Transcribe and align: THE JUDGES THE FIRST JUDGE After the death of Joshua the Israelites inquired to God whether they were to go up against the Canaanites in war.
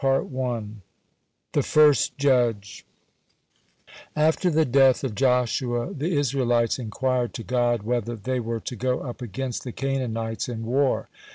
THE 0.01 0.07
JUDGES 0.17 0.75
THE 1.51 1.61
FIRST 1.61 2.17
JUDGE 2.17 2.87
After 4.15 4.49
the 4.49 4.65
death 4.65 5.03
of 5.03 5.13
Joshua 5.13 5.93
the 5.93 6.17
Israelites 6.17 6.79
inquired 6.79 7.35
to 7.35 7.43
God 7.43 7.83
whether 7.83 8.15
they 8.15 8.39
were 8.39 8.61
to 8.61 8.75
go 8.75 9.01
up 9.01 9.21
against 9.21 9.63
the 9.63 9.71
Canaanites 9.71 10.49
in 10.49 10.65
war. 10.65 11.07